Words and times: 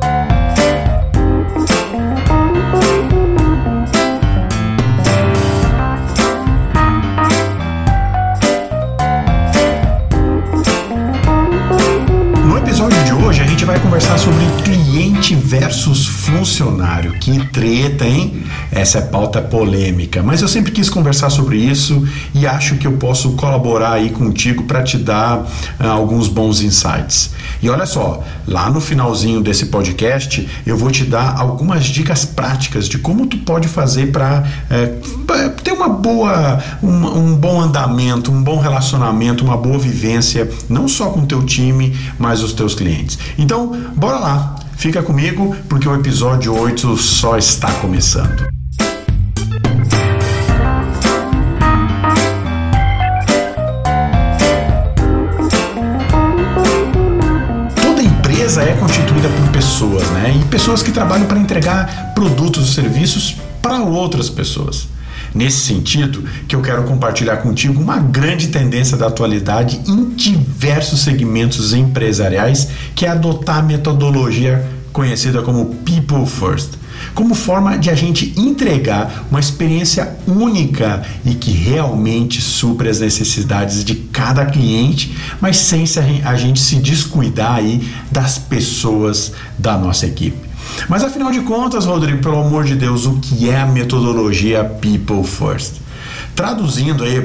funcionário. 16.54 17.14
Que 17.14 17.48
treta, 17.48 18.06
hein? 18.06 18.44
Essa 18.72 19.00
é 19.00 19.02
pauta 19.02 19.42
polêmica, 19.42 20.22
mas 20.22 20.42
eu 20.42 20.48
sempre 20.48 20.72
quis 20.72 20.88
conversar 20.88 21.32
sobre 21.32 21.58
isso 21.58 22.08
e 22.34 22.46
acho 22.46 22.76
que 22.76 22.86
eu 22.86 22.94
posso 22.94 23.32
colaborar 23.32 23.94
aí 23.94 24.12
contigo 24.12 24.64
para 24.64 24.84
te 24.84 24.98
dar 24.98 25.40
uh, 25.40 25.88
alguns 25.88 26.28
bons 26.28 26.62
insights. 26.62 27.34
E 27.62 27.70
olha 27.70 27.88
só, 27.88 28.24
lá 28.48 28.70
no 28.70 28.80
finalzinho 28.80 29.42
desse 29.42 29.66
podcast 29.68 30.48
eu 30.66 30.78
vou 30.78 30.92
te 30.92 31.04
dar 31.04 31.40
algumas 31.40 31.86
dicas 31.86 32.24
práticas 32.24 32.88
de 32.88 33.00
como 33.00 33.26
tu 33.26 33.38
pode 33.40 33.68
fazer 33.68 34.12
para 34.12 34.44
uh, 34.70 35.50
ter 35.64 35.72
uma 35.72 35.90
boa, 35.90 36.64
um, 36.84 37.32
um 37.32 37.36
bom 37.36 37.62
andamento, 37.62 38.32
um 38.32 38.44
bom 38.44 38.60
relacionamento, 38.60 39.44
uma 39.44 39.58
boa 39.58 39.80
vivência, 39.80 40.48
não 40.70 40.88
só 40.88 41.10
com 41.10 41.22
o 41.22 41.26
teu 41.26 41.44
time, 41.44 41.98
mas 42.20 42.44
os 42.44 42.54
teus 42.54 42.76
clientes. 42.76 43.18
Então, 43.40 43.76
bora 43.96 44.20
lá. 44.20 44.63
Fica 44.76 45.02
comigo 45.02 45.56
porque 45.70 45.88
o 45.88 45.96
episódio 45.96 46.54
8 46.54 46.98
só 46.98 47.38
está 47.38 47.72
começando. 47.76 48.48
Toda 57.82 58.04
empresa 58.04 58.64
é 58.64 58.76
constituída 58.80 59.30
por 59.30 59.52
pessoas, 59.52 60.10
né? 60.12 60.36
E 60.42 60.46
pessoas 60.46 60.84
que 60.84 60.92
trabalham 60.92 61.28
para 61.28 61.40
entregar 61.40 62.14
produtos 62.14 62.70
e 62.70 62.74
serviços 62.74 63.36
para 63.62 63.80
outras 63.82 64.30
pessoas. 64.30 64.88
Nesse 65.34 65.58
sentido, 65.58 66.24
que 66.48 66.56
eu 66.56 66.62
quero 66.62 66.84
compartilhar 66.84 67.38
contigo 67.38 67.82
uma 67.82 67.98
grande 67.98 68.50
tendência 68.50 68.96
da 68.96 69.08
atualidade 69.08 69.82
em 69.88 70.06
diversos 70.10 71.02
segmentos 71.02 71.74
empresariais, 71.74 72.70
que 72.96 73.06
é 73.06 73.10
adotar 73.10 73.58
a 73.58 73.64
metodologia 73.64 74.64
conhecida 74.92 75.42
como 75.42 75.74
People 75.78 76.28
First, 76.28 76.74
como 77.16 77.34
forma 77.34 77.78
de 77.78 77.90
a 77.90 77.96
gente 77.96 78.32
entregar 78.38 79.26
uma 79.30 79.40
experiência 79.40 80.16
única 80.28 81.04
e 81.26 81.34
que 81.34 81.52
realmente 81.52 82.40
supre 82.40 82.88
as 82.88 83.00
necessidades 83.00 83.84
de 83.84 83.96
cada 83.96 84.46
cliente, 84.46 85.18
mas 85.42 85.58
sem 85.58 85.84
a 86.24 86.36
gente 86.36 86.60
se 86.60 86.76
descuidar 86.76 87.56
aí 87.56 87.88
das 88.12 88.38
pessoas 88.38 89.32
da 89.58 89.78
nossa 89.78 90.06
equipe. 90.06 90.53
Mas 90.88 91.04
afinal 91.04 91.32
de 91.32 91.42
contas, 91.42 91.86
Rodrigo, 91.86 92.22
pelo 92.22 92.40
amor 92.40 92.64
de 92.64 92.76
Deus, 92.76 93.06
o 93.06 93.20
que 93.20 93.50
é 93.50 93.60
a 93.60 93.66
metodologia 93.66 94.64
People 94.64 95.24
First? 95.24 95.82
Traduzindo 96.36 97.04
aí, 97.04 97.20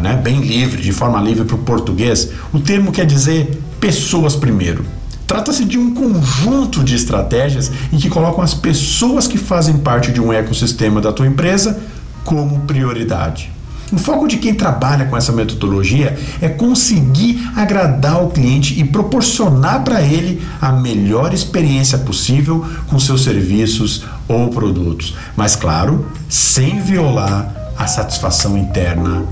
né, 0.00 0.14
bem 0.14 0.40
livre, 0.40 0.80
de 0.80 0.92
forma 0.92 1.20
livre 1.20 1.44
para 1.44 1.56
o 1.56 1.58
português, 1.58 2.30
o 2.52 2.60
termo 2.60 2.92
quer 2.92 3.04
dizer 3.04 3.60
pessoas 3.80 4.36
primeiro. 4.36 4.84
Trata-se 5.26 5.64
de 5.64 5.78
um 5.78 5.94
conjunto 5.94 6.84
de 6.84 6.94
estratégias 6.94 7.70
em 7.92 7.98
que 7.98 8.08
colocam 8.08 8.42
as 8.42 8.54
pessoas 8.54 9.26
que 9.26 9.38
fazem 9.38 9.78
parte 9.78 10.12
de 10.12 10.20
um 10.20 10.32
ecossistema 10.32 11.00
da 11.00 11.12
tua 11.12 11.26
empresa 11.26 11.80
como 12.24 12.60
prioridade. 12.60 13.50
O 13.94 13.98
foco 13.98 14.26
de 14.26 14.38
quem 14.38 14.52
trabalha 14.52 15.04
com 15.06 15.16
essa 15.16 15.30
metodologia 15.30 16.18
é 16.42 16.48
conseguir 16.48 17.48
agradar 17.54 18.24
o 18.24 18.28
cliente 18.28 18.78
e 18.78 18.82
proporcionar 18.82 19.84
para 19.84 20.02
ele 20.02 20.42
a 20.60 20.72
melhor 20.72 21.32
experiência 21.32 21.96
possível 21.98 22.66
com 22.88 22.98
seus 22.98 23.22
serviços 23.22 24.04
ou 24.26 24.48
produtos, 24.48 25.16
mas 25.36 25.54
claro, 25.54 26.08
sem 26.28 26.80
violar 26.80 27.72
a 27.78 27.86
satisfação 27.86 28.58
interna 28.58 29.22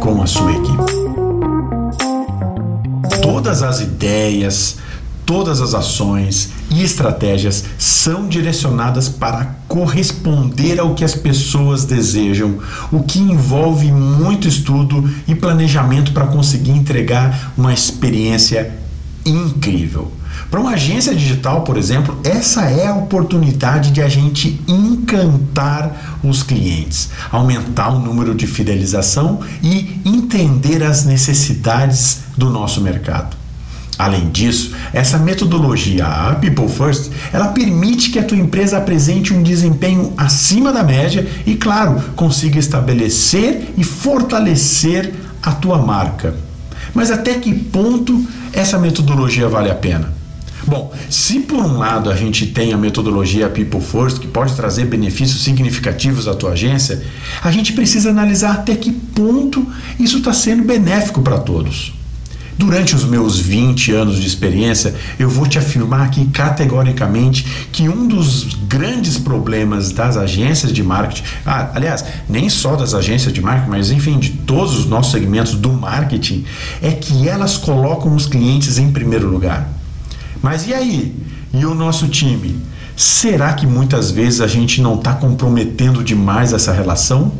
com 0.00 0.20
a 0.20 0.26
sua 0.26 0.50
equipe. 0.50 0.92
Todas 3.22 3.62
as 3.62 3.80
ideias, 3.80 4.78
todas 5.28 5.60
as 5.60 5.74
ações 5.74 6.48
e 6.70 6.82
estratégias 6.82 7.62
são 7.76 8.26
direcionadas 8.26 9.10
para 9.10 9.56
corresponder 9.68 10.80
ao 10.80 10.94
que 10.94 11.04
as 11.04 11.14
pessoas 11.14 11.84
desejam, 11.84 12.60
o 12.90 13.02
que 13.02 13.18
envolve 13.18 13.92
muito 13.92 14.48
estudo 14.48 15.06
e 15.28 15.34
planejamento 15.34 16.12
para 16.12 16.28
conseguir 16.28 16.70
entregar 16.70 17.52
uma 17.58 17.74
experiência 17.74 18.72
incrível. 19.26 20.10
Para 20.50 20.60
uma 20.60 20.70
agência 20.70 21.14
digital, 21.14 21.60
por 21.60 21.76
exemplo, 21.76 22.18
essa 22.24 22.62
é 22.62 22.86
a 22.86 22.94
oportunidade 22.94 23.90
de 23.90 24.00
a 24.00 24.08
gente 24.08 24.58
encantar 24.66 26.18
os 26.24 26.42
clientes, 26.42 27.10
aumentar 27.30 27.90
o 27.90 27.98
número 27.98 28.34
de 28.34 28.46
fidelização 28.46 29.40
e 29.62 30.00
entender 30.06 30.82
as 30.82 31.04
necessidades 31.04 32.20
do 32.34 32.48
nosso 32.48 32.80
mercado. 32.80 33.37
Além 33.98 34.30
disso, 34.30 34.76
essa 34.92 35.18
metodologia, 35.18 36.06
a 36.06 36.36
People 36.36 36.68
First, 36.68 37.10
ela 37.32 37.48
permite 37.48 38.10
que 38.10 38.18
a 38.20 38.22
tua 38.22 38.38
empresa 38.38 38.78
apresente 38.78 39.34
um 39.34 39.42
desempenho 39.42 40.12
acima 40.16 40.72
da 40.72 40.84
média 40.84 41.26
e, 41.44 41.56
claro, 41.56 42.00
consiga 42.14 42.60
estabelecer 42.60 43.72
e 43.76 43.82
fortalecer 43.82 45.12
a 45.42 45.50
tua 45.50 45.78
marca. 45.78 46.32
Mas 46.94 47.10
até 47.10 47.34
que 47.34 47.52
ponto 47.52 48.24
essa 48.52 48.78
metodologia 48.78 49.48
vale 49.48 49.68
a 49.68 49.74
pena? 49.74 50.16
Bom, 50.64 50.92
se 51.10 51.40
por 51.40 51.64
um 51.64 51.78
lado 51.78 52.08
a 52.08 52.14
gente 52.14 52.46
tem 52.46 52.72
a 52.72 52.76
metodologia 52.76 53.48
People 53.48 53.80
First, 53.80 54.20
que 54.20 54.28
pode 54.28 54.54
trazer 54.54 54.84
benefícios 54.84 55.42
significativos 55.42 56.28
à 56.28 56.34
tua 56.34 56.50
agência, 56.50 57.02
a 57.42 57.50
gente 57.50 57.72
precisa 57.72 58.10
analisar 58.10 58.52
até 58.52 58.76
que 58.76 58.92
ponto 58.92 59.66
isso 59.98 60.18
está 60.18 60.32
sendo 60.32 60.62
benéfico 60.62 61.20
para 61.20 61.38
todos. 61.38 61.97
Durante 62.58 62.96
os 62.96 63.04
meus 63.04 63.38
20 63.38 63.92
anos 63.92 64.16
de 64.18 64.26
experiência, 64.26 64.92
eu 65.16 65.30
vou 65.30 65.46
te 65.46 65.60
afirmar 65.60 66.06
aqui 66.06 66.24
categoricamente 66.26 67.46
que 67.70 67.88
um 67.88 68.08
dos 68.08 68.52
grandes 68.66 69.16
problemas 69.16 69.92
das 69.92 70.16
agências 70.16 70.72
de 70.72 70.82
marketing, 70.82 71.22
ah, 71.46 71.70
aliás, 71.72 72.04
nem 72.28 72.48
só 72.48 72.74
das 72.74 72.94
agências 72.94 73.32
de 73.32 73.40
marketing, 73.40 73.70
mas 73.70 73.92
enfim, 73.92 74.18
de 74.18 74.30
todos 74.30 74.76
os 74.76 74.86
nossos 74.86 75.12
segmentos 75.12 75.54
do 75.54 75.72
marketing, 75.72 76.44
é 76.82 76.90
que 76.90 77.28
elas 77.28 77.56
colocam 77.56 78.12
os 78.16 78.26
clientes 78.26 78.76
em 78.76 78.90
primeiro 78.90 79.28
lugar. 79.28 79.68
Mas 80.42 80.66
e 80.66 80.74
aí? 80.74 81.14
E 81.54 81.64
o 81.64 81.76
nosso 81.76 82.08
time? 82.08 82.60
Será 82.96 83.52
que 83.52 83.68
muitas 83.68 84.10
vezes 84.10 84.40
a 84.40 84.48
gente 84.48 84.82
não 84.82 84.96
está 84.96 85.14
comprometendo 85.14 86.02
demais 86.02 86.52
essa 86.52 86.72
relação? 86.72 87.32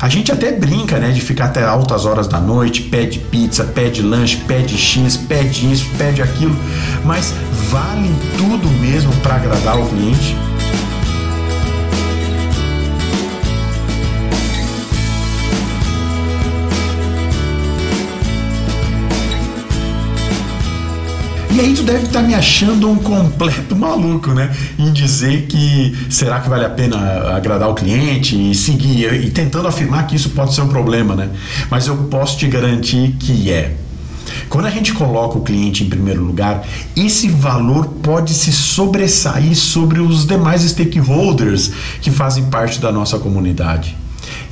A 0.00 0.08
gente 0.08 0.30
até 0.30 0.52
brinca, 0.52 0.98
né, 0.98 1.10
de 1.10 1.20
ficar 1.20 1.46
até 1.46 1.64
altas 1.64 2.04
horas 2.04 2.28
da 2.28 2.40
noite, 2.40 2.82
pede 2.82 3.18
pizza, 3.18 3.64
pede 3.64 4.02
lanche, 4.02 4.36
pede 4.46 4.76
X, 4.76 5.16
pede 5.16 5.70
isso, 5.72 5.86
pede 5.96 6.22
aquilo, 6.22 6.56
mas 7.04 7.34
vale 7.70 8.10
tudo 8.36 8.68
mesmo 8.80 9.12
para 9.22 9.36
agradar 9.36 9.78
o 9.78 9.88
cliente? 9.88 10.36
E 21.58 21.60
aí 21.60 21.74
tu 21.74 21.82
deve 21.82 22.04
estar 22.04 22.20
tá 22.20 22.24
me 22.24 22.36
achando 22.36 22.88
um 22.88 22.94
completo 22.94 23.74
maluco, 23.74 24.30
né? 24.30 24.54
Em 24.78 24.92
dizer 24.92 25.48
que 25.48 25.92
será 26.08 26.38
que 26.38 26.48
vale 26.48 26.64
a 26.64 26.70
pena 26.70 26.96
agradar 27.34 27.68
o 27.68 27.74
cliente 27.74 28.36
e 28.36 28.54
seguir 28.54 29.12
e 29.12 29.28
tentando 29.28 29.66
afirmar 29.66 30.06
que 30.06 30.14
isso 30.14 30.30
pode 30.30 30.54
ser 30.54 30.60
um 30.60 30.68
problema, 30.68 31.16
né? 31.16 31.30
Mas 31.68 31.88
eu 31.88 31.96
posso 32.04 32.38
te 32.38 32.46
garantir 32.46 33.16
que 33.18 33.50
é. 33.50 33.74
Quando 34.48 34.66
a 34.66 34.70
gente 34.70 34.92
coloca 34.92 35.36
o 35.36 35.42
cliente 35.42 35.82
em 35.82 35.88
primeiro 35.88 36.22
lugar, 36.22 36.64
esse 36.94 37.26
valor 37.26 37.86
pode 38.04 38.34
se 38.34 38.52
sobressair 38.52 39.56
sobre 39.56 39.98
os 39.98 40.24
demais 40.24 40.62
stakeholders 40.62 41.72
que 42.00 42.12
fazem 42.12 42.44
parte 42.44 42.78
da 42.78 42.92
nossa 42.92 43.18
comunidade. 43.18 43.96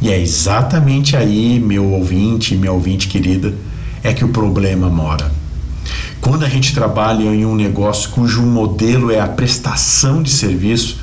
E 0.02 0.11
é 0.11 0.20
exatamente 0.20 1.17
aí, 1.17 1.61
meu 1.61 1.85
ouvinte, 1.85 2.56
minha 2.56 2.73
ouvinte 2.73 3.06
querida, 3.06 3.55
é 4.02 4.12
que 4.12 4.25
o 4.25 4.29
problema 4.29 4.91
mora. 4.91 5.46
Quando 6.26 6.44
a 6.44 6.49
gente 6.49 6.75
trabalha 6.75 7.23
em 7.23 7.46
um 7.46 7.55
negócio 7.55 8.11
cujo 8.11 8.43
modelo 8.43 9.12
é 9.12 9.20
a 9.20 9.28
prestação 9.28 10.25
de 10.25 10.31
serviço, 10.31 10.99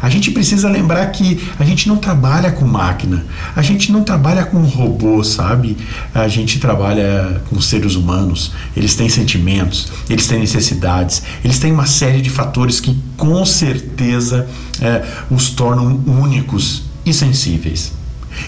a 0.00 0.08
gente 0.08 0.30
precisa 0.30 0.66
lembrar 0.66 1.04
que 1.08 1.46
a 1.58 1.64
gente 1.64 1.86
não 1.86 1.98
trabalha 1.98 2.50
com 2.50 2.64
máquina, 2.64 3.22
a 3.54 3.60
gente 3.60 3.92
não 3.92 4.02
trabalha 4.02 4.46
com 4.46 4.62
robô, 4.62 5.22
sabe? 5.22 5.76
A 6.14 6.26
gente 6.26 6.58
trabalha 6.58 7.42
com 7.50 7.60
seres 7.60 7.96
humanos. 7.96 8.52
Eles 8.74 8.96
têm 8.96 9.10
sentimentos, 9.10 9.92
eles 10.08 10.26
têm 10.26 10.38
necessidades, 10.38 11.22
eles 11.44 11.58
têm 11.58 11.70
uma 11.70 11.86
série 11.86 12.22
de 12.22 12.30
fatores 12.30 12.80
que 12.80 12.96
com 13.18 13.44
certeza 13.44 14.48
é, 14.80 15.04
os 15.30 15.50
tornam 15.50 16.02
únicos 16.06 16.84
e 17.04 17.12
sensíveis. 17.12 17.92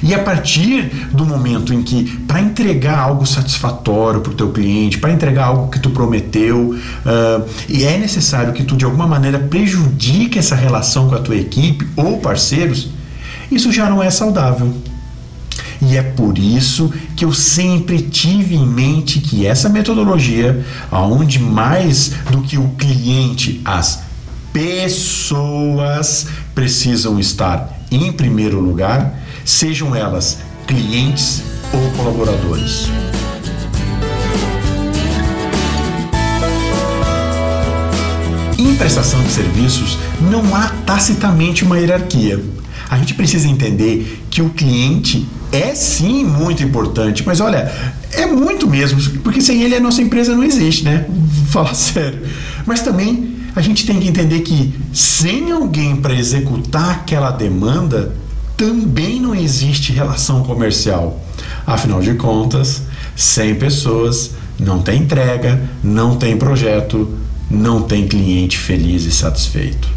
E 0.02 0.14
a 0.14 0.19
partir 0.19 1.08
do 1.12 1.25
momento 1.25 1.72
em 1.72 1.82
que, 1.82 2.04
para 2.26 2.40
entregar 2.40 2.98
algo 2.98 3.26
satisfatório 3.26 4.20
para 4.20 4.32
o 4.32 4.34
teu 4.34 4.50
cliente, 4.50 4.98
para 4.98 5.12
entregar 5.12 5.46
algo 5.46 5.70
que 5.70 5.78
tu 5.78 5.90
prometeu, 5.90 6.75
uh, 6.75 7.48
e 7.69 7.84
é 7.84 7.96
necessário 7.98 8.52
que 8.52 8.64
tu 8.64 8.76
de 8.76 8.84
alguma 8.84 9.06
maneira 9.06 9.38
prejudique 9.38 10.38
essa 10.38 10.54
relação 10.54 11.08
com 11.08 11.14
a 11.14 11.20
tua 11.20 11.36
equipe 11.36 11.86
ou 11.96 12.19
parceiros, 12.19 12.90
isso 13.50 13.72
já 13.72 13.88
não 13.88 14.02
é 14.02 14.10
saudável. 14.10 14.75
E 15.81 15.96
é 15.96 16.02
por 16.02 16.38
isso 16.38 16.92
que 17.14 17.25
eu 17.25 17.32
sempre 17.32 18.00
tive 18.00 18.54
em 18.54 18.66
mente 18.66 19.19
que 19.20 19.46
essa 19.46 19.69
metodologia, 19.69 20.64
aonde 20.90 21.38
mais 21.38 22.12
do 22.31 22.40
que 22.40 22.56
o 22.56 22.69
cliente, 22.70 23.60
as 23.64 24.02
pessoas 24.52 26.28
precisam 26.54 27.19
estar 27.19 27.81
em 27.90 28.12
primeiro 28.12 28.60
lugar, 28.60 29.20
sejam 29.44 29.94
elas 29.94 30.38
clientes 30.67 31.43
ou 31.73 31.91
colaboradores. 31.96 32.88
Em 38.58 38.75
prestação 38.76 39.23
de 39.23 39.31
serviços, 39.31 39.99
não 40.20 40.55
há 40.55 40.69
tacitamente 40.87 41.64
uma 41.64 41.79
hierarquia. 41.79 42.43
A 42.88 42.99
gente 42.99 43.14
precisa 43.14 43.49
entender 43.49 44.25
que 44.31 44.41
o 44.41 44.50
cliente 44.50 45.26
é 45.52 45.75
sim 45.75 46.25
muito 46.25 46.62
importante, 46.62 47.23
mas 47.26 47.41
olha, 47.41 47.73
é 48.12 48.26
muito 48.26 48.69
mesmo, 48.69 49.00
porque 49.20 49.41
sem 49.41 49.62
ele 49.62 49.75
a 49.75 49.81
nossa 49.81 50.02
empresa 50.02 50.35
não 50.35 50.43
existe, 50.44 50.85
né? 50.85 51.06
Vou 51.08 51.46
falar 51.46 51.75
sério. 51.75 52.23
Mas 52.67 52.82
também 52.82 53.37
a 53.55 53.61
gente 53.61 53.87
tem 53.87 54.00
que 54.00 54.08
entender 54.08 54.41
que 54.41 54.75
sem 54.93 55.52
alguém 55.52 55.96
para 55.96 56.14
executar 56.14 56.91
aquela 56.91 57.31
demanda, 57.31 58.14
também 58.56 59.20
não 59.20 59.34
existe 59.34 59.92
relação 59.92 60.42
comercial. 60.42 61.20
Afinal 61.66 62.00
de 62.00 62.14
contas, 62.14 62.82
sem 63.16 63.54
pessoas 63.54 64.32
não 64.58 64.80
tem 64.80 65.02
entrega, 65.02 65.60
não 65.82 66.16
tem 66.16 66.36
projeto, 66.36 67.08
não 67.50 67.82
tem 67.82 68.06
cliente 68.06 68.56
feliz 68.58 69.04
e 69.04 69.12
satisfeito. 69.12 69.88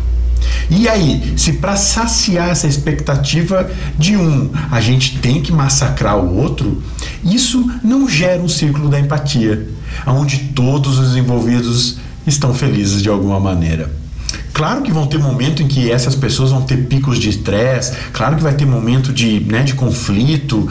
E 0.69 0.87
aí, 0.87 1.33
se 1.37 1.53
para 1.53 1.75
saciar 1.75 2.49
essa 2.49 2.67
expectativa 2.67 3.69
de 3.97 4.17
um 4.17 4.49
a 4.69 4.81
gente 4.81 5.17
tem 5.19 5.41
que 5.41 5.51
massacrar 5.51 6.17
o 6.17 6.35
outro, 6.35 6.81
isso 7.23 7.69
não 7.83 8.07
gera 8.09 8.41
um 8.41 8.49
círculo 8.49 8.89
da 8.89 8.99
empatia, 8.99 9.67
onde 10.05 10.37
todos 10.53 10.97
os 10.99 11.15
envolvidos 11.15 11.97
estão 12.25 12.53
felizes 12.53 13.01
de 13.01 13.09
alguma 13.09 13.39
maneira. 13.39 13.89
Claro 14.57 14.81
que 14.81 14.91
vão 14.91 15.05
ter 15.05 15.19
momento 15.19 15.61
em 15.61 15.67
que 15.67 15.91
essas 15.91 16.15
pessoas 16.15 16.49
vão 16.49 16.63
ter 16.63 16.87
picos 16.87 17.19
de 17.19 17.29
estresse, 17.29 17.95
claro 18.11 18.35
que 18.35 18.41
vai 18.41 18.55
ter 18.55 18.65
momento 18.65 19.13
de, 19.13 19.39
né, 19.41 19.61
de 19.61 19.75
conflito, 19.75 20.61
uh, 20.61 20.69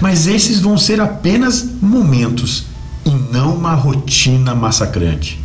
mas 0.00 0.26
esses 0.26 0.60
vão 0.60 0.78
ser 0.78 0.98
apenas 0.98 1.62
momentos 1.78 2.64
e 3.04 3.10
não 3.10 3.54
uma 3.54 3.74
rotina 3.74 4.54
massacrante. 4.54 5.38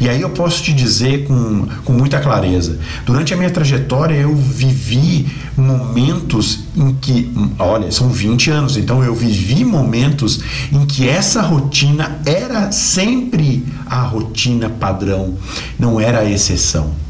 E 0.00 0.08
aí 0.08 0.20
eu 0.20 0.30
posso 0.30 0.62
te 0.62 0.72
dizer 0.72 1.26
com, 1.26 1.66
com 1.84 1.92
muita 1.92 2.20
clareza: 2.20 2.78
durante 3.04 3.34
a 3.34 3.36
minha 3.36 3.50
trajetória 3.50 4.14
eu 4.14 4.32
vivi 4.36 5.26
momentos 5.56 6.60
em 6.76 6.94
que, 6.94 7.32
olha, 7.58 7.90
são 7.90 8.10
20 8.10 8.50
anos, 8.52 8.76
então 8.76 9.02
eu 9.02 9.12
vivi 9.12 9.64
momentos 9.64 10.38
em 10.70 10.86
que 10.86 11.08
essa 11.08 11.42
rotina 11.42 12.20
era 12.24 12.70
sempre 12.70 13.66
a 13.86 14.02
rotina 14.02 14.70
padrão, 14.70 15.34
não 15.76 16.00
era 16.00 16.20
a 16.20 16.30
exceção. 16.30 17.02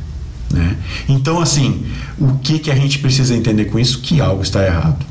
Né? 0.54 0.76
Então, 1.08 1.40
assim, 1.40 1.84
o 2.16 2.34
que, 2.38 2.60
que 2.60 2.70
a 2.70 2.76
gente 2.76 3.00
precisa 3.00 3.34
entender 3.34 3.64
com 3.64 3.76
isso? 3.76 4.00
Que 4.00 4.20
algo 4.20 4.40
está 4.40 4.64
errado. 4.64 5.04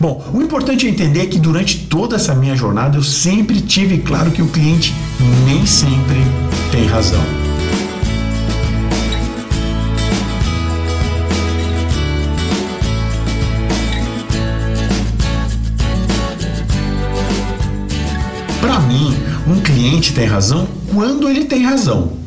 Bom, 0.00 0.24
o 0.34 0.42
importante 0.42 0.84
é 0.84 0.90
entender 0.90 1.26
que 1.26 1.38
durante 1.38 1.86
toda 1.86 2.16
essa 2.16 2.34
minha 2.34 2.56
jornada 2.56 2.98
eu 2.98 3.02
sempre 3.04 3.60
tive 3.60 3.98
claro 3.98 4.32
que 4.32 4.42
o 4.42 4.48
cliente 4.48 4.92
nem 5.46 5.64
sempre 5.64 6.16
tem 6.72 6.86
razão. 6.86 7.22
Para 18.60 18.80
mim, 18.80 19.14
um 19.46 19.60
cliente 19.60 20.12
tem 20.12 20.26
razão 20.26 20.66
quando 20.92 21.28
ele 21.28 21.44
tem 21.44 21.62
razão 21.62 22.23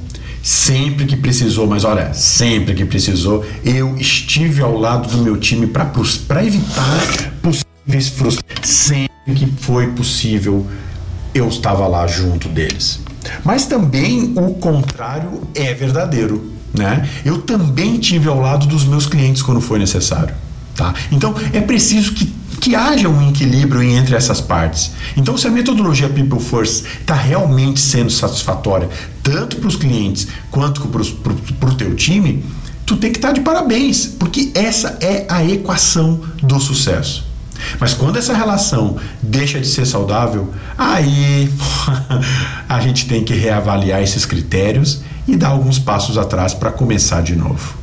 sempre 0.48 1.06
que 1.06 1.18
precisou, 1.18 1.68
mas 1.68 1.84
olha, 1.84 2.14
sempre 2.14 2.74
que 2.74 2.86
precisou, 2.86 3.46
eu 3.66 3.98
estive 3.98 4.62
ao 4.62 4.78
lado 4.78 5.10
do 5.10 5.22
meu 5.22 5.36
time 5.36 5.68
para 5.68 6.46
evitar 6.46 7.34
possíveis 7.42 8.08
frustrações. 8.08 8.66
Sempre 8.66 9.36
que 9.36 9.46
foi 9.60 9.88
possível, 9.88 10.66
eu 11.34 11.50
estava 11.50 11.86
lá 11.86 12.08
junto 12.08 12.48
deles. 12.48 13.02
Mas 13.44 13.66
também 13.66 14.34
o 14.38 14.54
contrário 14.54 15.42
é 15.54 15.74
verdadeiro. 15.74 16.50
Né? 16.74 17.10
Eu 17.26 17.40
também 17.42 17.98
tive 17.98 18.30
ao 18.30 18.40
lado 18.40 18.68
dos 18.68 18.86
meus 18.86 19.06
clientes 19.06 19.42
quando 19.42 19.60
foi 19.60 19.80
necessário. 19.80 20.34
Tá? 20.74 20.94
Então 21.12 21.36
é 21.52 21.60
preciso 21.60 22.14
que 22.14 22.34
que 22.60 22.76
haja 22.76 23.08
um 23.08 23.30
equilíbrio 23.30 23.82
entre 23.82 24.16
essas 24.16 24.42
partes. 24.42 24.92
Então, 25.16 25.38
se 25.38 25.48
a 25.48 25.52
metodologia 25.52 26.10
People 26.10 26.40
First 26.40 26.86
está 27.00 27.14
realmente 27.14 27.80
sendo 27.80 28.12
satisfatória, 28.12 28.90
tanto 29.24 29.58
para 29.58 29.68
os 29.68 29.76
clientes 29.76 30.28
quanto 30.50 30.82
para 30.88 31.70
o 31.70 31.76
teu 31.76 31.96
time, 31.96 32.44
tu 32.86 32.98
tem 32.98 33.12
que 33.12 33.18
estar 33.18 33.30
tá 33.30 33.34
de 33.34 33.42
parabéns, 33.42 34.06
porque 34.06 34.52
essa 34.56 34.98
é 35.02 35.26
a 35.30 35.44
equação 35.44 36.22
do 36.42 36.60
sucesso. 36.60 37.26
Mas 37.80 37.94
quando 37.94 38.18
essa 38.18 38.34
relação 38.34 38.98
deixa 39.22 39.60
de 39.60 39.68
ser 39.68 39.86
saudável, 39.86 40.54
aí 40.78 41.52
a 42.70 42.80
gente 42.82 43.08
tem 43.08 43.24
que 43.24 43.34
reavaliar 43.34 44.02
esses 44.02 44.26
critérios 44.26 45.02
e 45.28 45.36
dar 45.36 45.50
alguns 45.50 45.80
passos 45.80 46.18
atrás 46.18 46.54
para 46.54 46.72
começar 46.72 47.22
de 47.22 47.36
novo. 47.36 47.76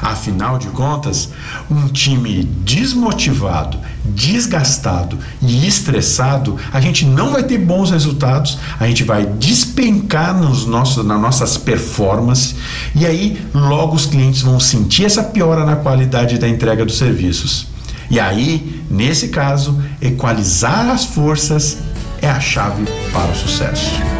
Afinal 0.00 0.58
de 0.58 0.68
contas, 0.68 1.30
um 1.70 1.88
time 1.88 2.44
desmotivado, 2.44 3.78
desgastado 4.04 5.18
e 5.42 5.66
estressado, 5.66 6.56
a 6.72 6.80
gente 6.80 7.04
não 7.04 7.32
vai 7.32 7.42
ter 7.42 7.58
bons 7.58 7.90
resultados, 7.90 8.58
a 8.78 8.86
gente 8.86 9.04
vai 9.04 9.26
despencar 9.26 10.36
nos 10.36 10.66
nossos, 10.66 11.04
nas 11.04 11.20
nossas 11.20 11.56
performances 11.56 12.54
e 12.94 13.06
aí 13.06 13.40
logo 13.54 13.94
os 13.94 14.06
clientes 14.06 14.42
vão 14.42 14.58
sentir 14.58 15.04
essa 15.04 15.22
piora 15.22 15.64
na 15.64 15.76
qualidade 15.76 16.38
da 16.38 16.48
entrega 16.48 16.84
dos 16.84 16.98
serviços. 16.98 17.66
E 18.10 18.18
aí, 18.18 18.82
nesse 18.90 19.28
caso, 19.28 19.80
equalizar 20.02 20.90
as 20.90 21.04
forças 21.04 21.78
é 22.20 22.28
a 22.28 22.40
chave 22.40 22.84
para 23.12 23.30
o 23.30 23.36
sucesso. 23.36 24.19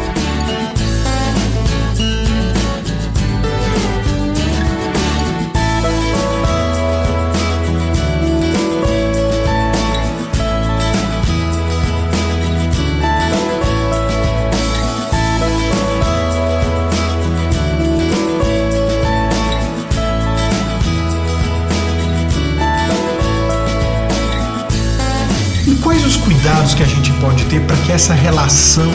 Essa 27.91 28.13
relação 28.13 28.89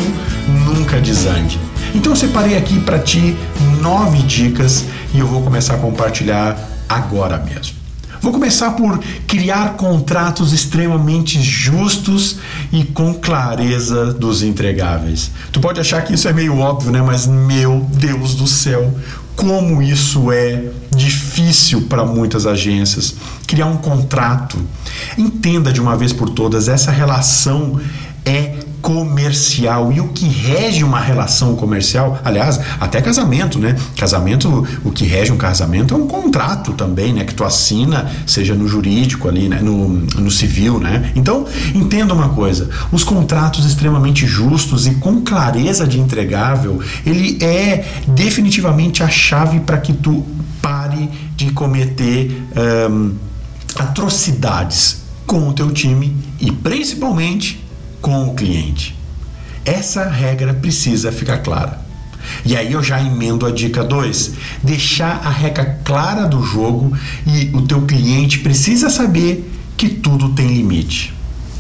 nunca 0.65 0.99
desande. 0.99 1.61
Então 1.95 2.12
eu 2.12 2.17
separei 2.17 2.57
aqui 2.57 2.81
para 2.81 2.99
ti 2.99 3.37
nove 3.83 4.23
dicas 4.23 4.87
e 5.12 5.19
eu 5.19 5.26
vou 5.26 5.43
começar 5.43 5.75
a 5.75 5.79
compartilhar 5.79 6.57
agora 6.88 7.37
mesmo. 7.37 7.76
Vou 8.23 8.33
começar 8.33 8.71
por 8.71 8.99
criar 9.26 9.75
contratos 9.75 10.55
extremamente 10.55 11.43
justos 11.43 12.38
e 12.73 12.85
com 12.85 13.12
clareza 13.12 14.15
dos 14.15 14.43
entregáveis. 14.43 15.31
Tu 15.53 15.61
pode 15.61 15.79
achar 15.79 16.03
que 16.03 16.15
isso 16.15 16.26
é 16.26 16.33
meio 16.33 16.59
óbvio, 16.59 16.91
né? 16.91 17.03
Mas 17.03 17.26
meu 17.26 17.87
Deus 17.93 18.35
do 18.35 18.47
céu, 18.47 18.95
como 19.37 19.83
isso 19.83 20.33
é 20.33 20.71
difícil 20.97 21.83
para 21.83 22.03
muitas 22.07 22.47
agências. 22.47 23.15
Criar 23.47 23.67
um 23.67 23.76
contrato. 23.76 24.59
Entenda 25.19 25.71
de 25.71 25.83
uma 25.83 25.95
vez 25.99 26.15
por 26.15 26.31
todas, 26.31 26.67
essa 26.67 26.91
relação 26.91 27.79
é 28.25 28.65
comercial 28.87 29.93
e 29.93 30.00
o 30.00 30.07
que 30.07 30.28
rege 30.28 30.85
uma 30.85 31.00
relação 31.00 31.57
comercial, 31.57 32.21
aliás, 32.25 32.61
até 32.78 33.02
casamento, 33.02 33.59
né? 33.59 33.75
Casamento, 33.97 34.64
o 34.85 34.93
que 34.93 35.05
rege 35.05 35.33
um 35.33 35.37
casamento 35.37 35.93
é 35.93 35.97
um 35.97 36.07
contrato 36.07 36.73
também, 36.73 37.12
né? 37.12 37.25
Que 37.25 37.35
tu 37.35 37.43
assina, 37.43 38.09
seja 38.25 38.55
no 38.55 38.69
jurídico 38.69 39.28
ali, 39.28 39.49
né? 39.49 39.61
No, 39.61 39.88
no 39.88 40.31
civil, 40.31 40.78
né? 40.78 41.11
Então, 41.16 41.45
entenda 41.75 42.14
uma 42.14 42.28
coisa: 42.28 42.71
os 42.93 43.02
contratos 43.02 43.66
extremamente 43.66 44.25
justos 44.25 44.87
e 44.87 44.95
com 44.95 45.21
clareza 45.21 45.85
de 45.85 45.99
entregável, 45.99 46.81
ele 47.05 47.43
é 47.43 47.85
definitivamente 48.07 49.02
a 49.02 49.09
chave 49.09 49.59
para 49.59 49.78
que 49.78 49.93
tu 49.93 50.25
pare 50.62 51.11
de 51.35 51.50
cometer 51.50 52.40
um, 52.88 53.16
atrocidades 53.75 55.02
com 55.26 55.49
o 55.49 55.52
teu 55.52 55.73
time 55.73 56.16
e 56.38 56.52
principalmente 56.52 57.65
com 58.00 58.29
o 58.29 58.35
cliente. 58.35 58.97
Essa 59.65 60.05
regra 60.09 60.55
precisa 60.55 61.11
ficar 61.11 61.38
clara. 61.38 61.85
E 62.45 62.57
aí 62.57 62.73
eu 62.73 62.83
já 62.83 63.00
emendo 63.00 63.47
a 63.47 63.50
dica 63.50 63.85
2: 63.85 64.33
deixar 64.62 65.21
a 65.25 65.31
regra 65.31 65.81
clara 65.85 66.26
do 66.26 66.43
jogo 66.43 66.97
e 67.26 67.50
o 67.55 67.62
teu 67.62 67.83
cliente 67.83 68.38
precisa 68.41 68.91
saber 68.91 69.50
que 69.76 69.88
tudo 69.88 70.31
tem 70.31 70.49
limite. 70.49 71.15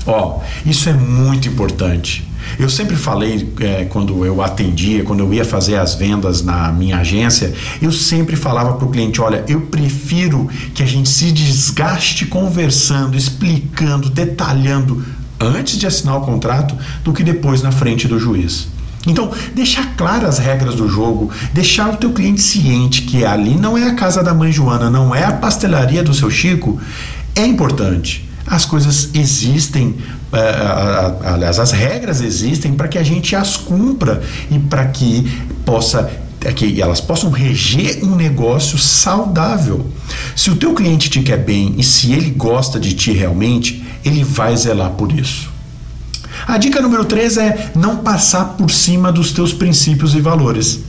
Ó, 0.06 0.40
isso 0.64 0.88
é 0.88 0.92
muito 0.92 1.48
importante. 1.48 2.26
Eu 2.58 2.70
sempre 2.70 2.94
falei, 2.94 3.52
é, 3.58 3.84
quando 3.86 4.24
eu 4.24 4.40
atendia, 4.40 5.02
quando 5.02 5.20
eu 5.20 5.34
ia 5.34 5.44
fazer 5.44 5.76
as 5.76 5.96
vendas 5.96 6.42
na 6.42 6.70
minha 6.70 6.98
agência, 6.98 7.52
eu 7.82 7.90
sempre 7.90 8.36
falava 8.36 8.74
para 8.74 8.86
o 8.86 8.90
cliente: 8.90 9.20
olha, 9.20 9.44
eu 9.48 9.62
prefiro 9.62 10.48
que 10.72 10.82
a 10.82 10.86
gente 10.86 11.08
se 11.08 11.32
desgaste 11.32 12.24
conversando, 12.26 13.16
explicando, 13.16 14.08
detalhando 14.08 15.04
antes 15.40 15.78
de 15.78 15.86
assinar 15.86 16.16
o 16.16 16.20
contrato 16.22 16.76
do 17.04 17.12
que 17.12 17.22
depois 17.22 17.62
na 17.62 17.72
frente 17.72 18.08
do 18.08 18.18
juiz. 18.18 18.68
Então, 19.06 19.30
deixar 19.54 19.94
claras 19.96 20.30
as 20.30 20.38
regras 20.38 20.74
do 20.74 20.88
jogo, 20.88 21.30
deixar 21.52 21.90
o 21.90 21.96
teu 21.96 22.12
cliente 22.12 22.40
ciente 22.40 23.02
que 23.02 23.24
ali 23.24 23.54
não 23.54 23.78
é 23.78 23.84
a 23.84 23.94
casa 23.94 24.22
da 24.22 24.34
mãe 24.34 24.50
Joana, 24.50 24.90
não 24.90 25.14
é 25.14 25.24
a 25.24 25.32
pastelaria 25.32 26.02
do 26.02 26.12
seu 26.12 26.28
Chico, 26.28 26.80
é 27.34 27.46
importante. 27.46 28.28
As 28.44 28.64
coisas 28.64 29.10
existem, 29.14 29.88
uh, 30.32 31.24
aliás, 31.24 31.58
as 31.58 31.72
regras 31.72 32.20
existem 32.20 32.74
para 32.74 32.88
que 32.88 32.98
a 32.98 33.02
gente 33.02 33.34
as 33.34 33.56
cumpra 33.56 34.22
e 34.50 34.58
para 34.58 34.86
que 34.86 35.24
possa 35.64 36.10
é 36.44 36.52
que 36.52 36.80
elas 36.80 37.00
possam 37.00 37.30
reger 37.30 38.04
um 38.04 38.14
negócio 38.14 38.78
saudável. 38.78 39.90
Se 40.36 40.48
o 40.48 40.54
teu 40.54 40.74
cliente 40.74 41.10
te 41.10 41.20
quer 41.20 41.38
bem 41.38 41.74
e 41.76 41.82
se 41.82 42.12
ele 42.12 42.30
gosta 42.30 42.78
de 42.78 42.92
ti 42.92 43.10
realmente, 43.10 43.84
ele 44.06 44.24
vai 44.24 44.56
zelar 44.56 44.90
por 44.90 45.12
isso. 45.12 45.50
A 46.46 46.58
dica 46.58 46.80
número 46.80 47.04
3 47.04 47.36
é 47.38 47.72
não 47.74 47.96
passar 47.96 48.56
por 48.56 48.70
cima 48.70 49.10
dos 49.10 49.32
teus 49.32 49.52
princípios 49.52 50.14
e 50.14 50.20
valores. 50.20 50.80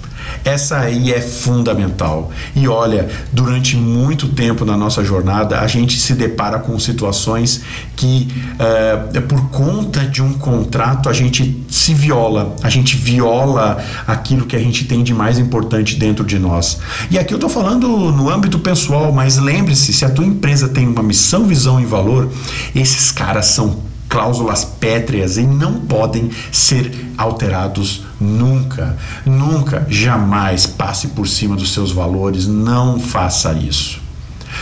Essa 0.43 0.79
aí 0.79 1.11
é 1.11 1.21
fundamental. 1.21 2.31
E 2.55 2.67
olha, 2.67 3.09
durante 3.31 3.75
muito 3.75 4.29
tempo 4.29 4.65
na 4.65 4.77
nossa 4.77 5.03
jornada, 5.03 5.59
a 5.59 5.67
gente 5.67 5.99
se 5.99 6.13
depara 6.13 6.59
com 6.59 6.77
situações 6.79 7.61
que, 7.95 8.27
uh, 8.53 9.21
por 9.23 9.49
conta 9.49 10.01
de 10.01 10.21
um 10.21 10.33
contrato, 10.33 11.09
a 11.09 11.13
gente 11.13 11.65
se 11.69 11.93
viola, 11.93 12.55
a 12.63 12.69
gente 12.69 12.95
viola 12.95 13.83
aquilo 14.05 14.45
que 14.45 14.55
a 14.55 14.59
gente 14.59 14.85
tem 14.85 15.03
de 15.03 15.13
mais 15.13 15.37
importante 15.39 15.95
dentro 15.95 16.25
de 16.25 16.39
nós. 16.39 16.79
E 17.09 17.17
aqui 17.17 17.33
eu 17.33 17.37
estou 17.37 17.49
falando 17.49 17.87
no 17.87 18.29
âmbito 18.29 18.59
pessoal, 18.59 19.11
mas 19.11 19.37
lembre-se: 19.37 19.93
se 19.93 20.05
a 20.05 20.09
tua 20.09 20.25
empresa 20.25 20.69
tem 20.69 20.87
uma 20.87 21.03
missão, 21.03 21.45
visão 21.45 21.79
e 21.79 21.85
valor, 21.85 22.31
esses 22.75 23.11
caras 23.11 23.47
são 23.47 23.87
cláusulas 24.07 24.63
pétreas 24.63 25.37
e 25.37 25.43
não 25.43 25.81
podem 25.81 26.31
ser 26.51 27.13
alterados 27.17 28.05
nunca. 28.19 28.97
Nunca, 29.25 29.85
jamais 29.89 30.65
passe 30.65 31.09
por 31.09 31.27
cima 31.27 31.55
dos 31.55 31.73
seus 31.73 31.91
valores, 31.91 32.47
não 32.47 32.99
faça 32.99 33.53
isso. 33.53 34.01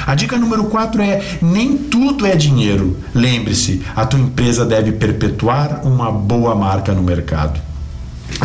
A 0.06 0.16
dica 0.16 0.38
número 0.38 0.66
4 0.66 1.02
é: 1.02 1.38
nem 1.42 1.78
tudo 1.78 2.26
é 2.26 2.36
dinheiro. 2.36 2.98
Lembre-se, 3.14 3.82
a 3.96 4.06
tua 4.06 4.20
empresa 4.20 4.66
deve 4.66 4.92
perpetuar 4.94 5.86
uma 5.86 6.12
boa 6.12 6.56
marca 6.56 6.94
no 6.94 7.04
mercado. 7.04 7.60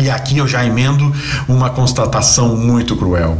E 0.01 0.09
aqui 0.09 0.37
eu 0.37 0.47
já 0.47 0.63
emendo 0.65 1.11
uma 1.47 1.69
constatação 1.69 2.55
muito 2.55 2.95
cruel. 2.95 3.37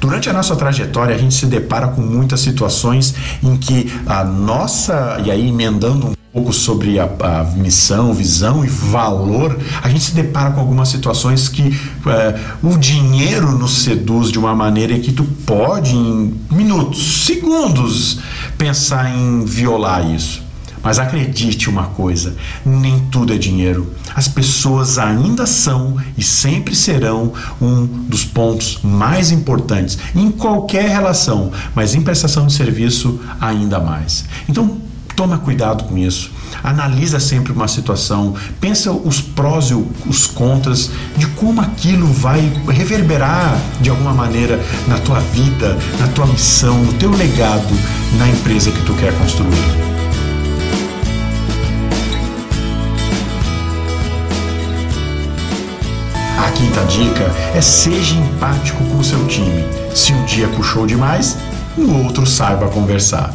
Durante 0.00 0.28
a 0.28 0.32
nossa 0.32 0.54
trajetória, 0.54 1.14
a 1.14 1.18
gente 1.18 1.34
se 1.34 1.46
depara 1.46 1.88
com 1.88 2.00
muitas 2.00 2.40
situações 2.40 3.14
em 3.42 3.56
que 3.56 3.92
a 4.06 4.24
nossa, 4.24 5.20
e 5.24 5.30
aí 5.30 5.48
emendando 5.48 6.08
um 6.08 6.17
pouco 6.32 6.52
sobre 6.52 6.98
a, 6.98 7.04
a, 7.04 7.44
missão, 7.56 8.12
visão 8.12 8.64
e 8.64 8.68
valor, 8.68 9.58
a 9.82 9.88
gente 9.88 10.04
se 10.04 10.14
depara 10.14 10.50
com 10.50 10.60
algumas 10.60 10.88
situações 10.88 11.48
que 11.48 11.62
é, 12.06 12.38
o 12.62 12.76
dinheiro 12.76 13.52
nos 13.58 13.82
seduz 13.82 14.30
de 14.30 14.38
uma 14.38 14.54
maneira 14.54 14.98
que 14.98 15.12
tu 15.12 15.24
pode, 15.24 15.94
em 15.94 16.38
minutos, 16.50 17.24
segundos, 17.24 18.20
pensar 18.56 19.10
em 19.10 19.44
violar 19.44 20.08
isso. 20.14 20.46
Mas 20.82 20.98
acredite 20.98 21.68
uma 21.68 21.86
coisa: 21.86 22.36
nem 22.64 23.00
tudo 23.10 23.32
é 23.34 23.36
dinheiro. 23.36 23.92
As 24.14 24.28
pessoas 24.28 24.96
ainda 24.96 25.44
são 25.46 25.96
e 26.16 26.22
sempre 26.22 26.74
serão 26.74 27.32
um 27.60 27.84
dos 27.86 28.24
pontos 28.24 28.78
mais 28.82 29.30
importantes 29.30 29.98
em 30.14 30.30
qualquer 30.30 30.88
relação, 30.88 31.50
mas 31.74 31.94
em 31.94 32.00
prestação 32.00 32.46
de 32.46 32.52
serviço 32.52 33.20
ainda 33.40 33.80
mais. 33.80 34.24
Então, 34.48 34.87
Toma 35.18 35.36
cuidado 35.36 35.82
com 35.82 35.98
isso. 35.98 36.30
Analisa 36.62 37.18
sempre 37.18 37.52
uma 37.52 37.66
situação, 37.66 38.36
pensa 38.60 38.92
os 38.92 39.20
prós 39.20 39.64
e 39.70 39.74
os 40.08 40.28
contras 40.28 40.92
de 41.16 41.26
como 41.26 41.60
aquilo 41.60 42.06
vai 42.06 42.40
reverberar 42.68 43.60
de 43.80 43.90
alguma 43.90 44.14
maneira 44.14 44.64
na 44.86 44.96
tua 44.98 45.18
vida, 45.18 45.76
na 45.98 46.06
tua 46.06 46.24
missão, 46.24 46.78
no 46.84 46.92
teu 46.92 47.10
legado, 47.10 47.74
na 48.16 48.28
empresa 48.28 48.70
que 48.70 48.80
tu 48.84 48.94
quer 48.94 49.12
construir. 49.18 49.48
A 56.38 56.50
quinta 56.52 56.84
dica 56.84 57.24
é 57.56 57.60
seja 57.60 58.14
empático 58.14 58.84
com 58.84 58.98
o 58.98 59.04
seu 59.04 59.26
time. 59.26 59.64
Se 59.92 60.12
um 60.12 60.24
dia 60.26 60.46
puxou 60.46 60.86
demais, 60.86 61.36
o 61.76 62.04
outro 62.04 62.24
saiba 62.24 62.68
conversar. 62.68 63.34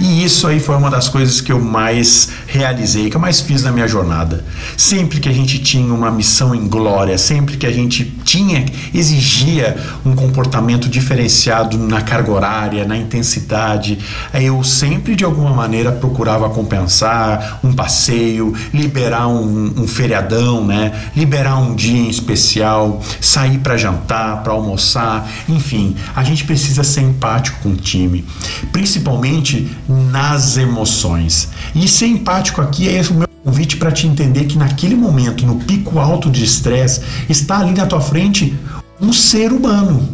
E 0.00 0.24
isso 0.24 0.46
aí 0.46 0.60
foi 0.60 0.76
uma 0.76 0.90
das 0.90 1.08
coisas 1.08 1.40
que 1.40 1.52
eu 1.52 1.60
mais 1.60 2.30
realizei, 2.58 3.10
que 3.10 3.16
eu 3.16 3.20
mais 3.20 3.40
fiz 3.40 3.64
na 3.64 3.72
minha 3.72 3.88
jornada. 3.88 4.44
Sempre 4.76 5.18
que 5.18 5.28
a 5.28 5.32
gente 5.32 5.58
tinha 5.58 5.92
uma 5.92 6.10
missão 6.10 6.54
em 6.54 6.68
glória, 6.68 7.18
sempre 7.18 7.56
que 7.56 7.66
a 7.66 7.72
gente 7.72 8.04
tinha, 8.24 8.64
exigia 8.94 9.76
um 10.06 10.14
comportamento 10.14 10.88
diferenciado 10.88 11.76
na 11.76 12.00
carga 12.00 12.30
horária, 12.30 12.84
na 12.84 12.96
intensidade, 12.96 13.98
eu 14.32 14.62
sempre 14.62 15.16
de 15.16 15.24
alguma 15.24 15.52
maneira 15.52 15.90
procurava 15.90 16.48
compensar 16.48 17.58
um 17.64 17.72
passeio, 17.72 18.54
liberar 18.72 19.26
um, 19.26 19.82
um 19.82 19.88
feriadão, 19.88 20.64
né? 20.64 21.10
Liberar 21.16 21.58
um 21.58 21.74
dia 21.74 21.98
em 21.98 22.08
especial, 22.08 23.02
sair 23.20 23.58
para 23.58 23.76
jantar, 23.76 24.42
para 24.42 24.52
almoçar, 24.52 25.28
enfim, 25.48 25.96
a 26.14 26.22
gente 26.22 26.44
precisa 26.44 26.84
ser 26.84 27.00
empático 27.00 27.58
com 27.62 27.70
o 27.70 27.76
time, 27.76 28.24
principalmente 28.72 29.70
nas 29.88 30.56
emoções. 30.56 31.48
E 31.74 31.88
ser 31.88 32.06
empático 32.06 32.43
aqui 32.60 32.88
é 32.88 33.00
o 33.02 33.14
meu 33.14 33.28
convite 33.44 33.76
para 33.76 33.92
te 33.92 34.06
entender 34.06 34.44
que 34.44 34.58
naquele 34.58 34.94
momento, 34.94 35.46
no 35.46 35.56
pico 35.56 35.98
alto 35.98 36.30
de 36.30 36.44
estresse, 36.44 37.00
está 37.28 37.58
ali 37.58 37.72
na 37.72 37.86
tua 37.86 38.00
frente 38.00 38.56
um 39.00 39.12
ser 39.12 39.52
humano. 39.52 40.08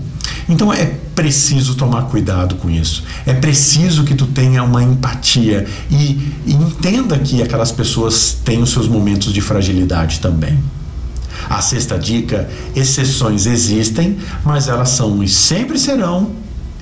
Então 0.49 0.72
é 0.72 0.84
preciso 1.14 1.75
tomar 1.75 2.02
cuidado 2.02 2.56
com 2.56 2.68
isso. 2.68 3.04
É 3.26 3.32
preciso 3.32 4.04
que 4.04 4.14
tu 4.14 4.26
tenha 4.26 4.62
uma 4.62 4.82
empatia 4.82 5.66
e, 5.90 6.34
e 6.46 6.52
entenda 6.52 7.18
que 7.18 7.42
aquelas 7.42 7.70
pessoas 7.70 8.37
têm 8.44 8.62
os 8.62 8.70
seus 8.70 8.88
momentos 8.88 9.32
de 9.32 9.40
fragilidade 9.40 10.18
também. 10.20 10.58
A 11.49 11.60
sexta 11.60 11.99
dica: 11.99 12.49
exceções 12.75 13.46
existem, 13.46 14.18
mas 14.44 14.68
elas 14.68 14.90
são 14.90 15.22
e 15.22 15.28
sempre 15.28 15.78
serão 15.78 16.30